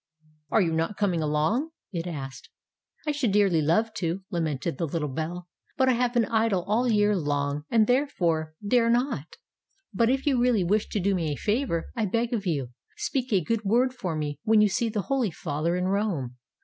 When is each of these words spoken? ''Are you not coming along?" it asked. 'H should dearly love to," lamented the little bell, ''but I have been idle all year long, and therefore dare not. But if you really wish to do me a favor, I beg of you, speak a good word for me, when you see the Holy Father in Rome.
''Are 0.51 0.63
you 0.65 0.71
not 0.73 0.97
coming 0.97 1.21
along?" 1.21 1.69
it 1.93 2.07
asked. 2.07 2.49
'H 3.07 3.15
should 3.17 3.31
dearly 3.31 3.61
love 3.61 3.93
to," 3.97 4.23
lamented 4.31 4.79
the 4.79 4.87
little 4.87 5.07
bell, 5.09 5.47
''but 5.77 5.87
I 5.87 5.91
have 5.91 6.11
been 6.15 6.25
idle 6.25 6.63
all 6.63 6.89
year 6.89 7.15
long, 7.15 7.65
and 7.69 7.85
therefore 7.85 8.55
dare 8.67 8.89
not. 8.89 9.35
But 9.93 10.09
if 10.09 10.25
you 10.25 10.41
really 10.41 10.63
wish 10.63 10.89
to 10.89 10.99
do 10.99 11.13
me 11.13 11.31
a 11.31 11.35
favor, 11.35 11.91
I 11.95 12.07
beg 12.07 12.33
of 12.33 12.47
you, 12.47 12.71
speak 12.97 13.31
a 13.31 13.43
good 13.43 13.63
word 13.63 13.93
for 13.93 14.15
me, 14.15 14.39
when 14.43 14.59
you 14.59 14.69
see 14.69 14.89
the 14.89 15.03
Holy 15.03 15.29
Father 15.29 15.75
in 15.75 15.83
Rome. 15.85 16.35